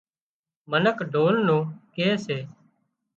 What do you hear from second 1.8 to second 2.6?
ڪي سي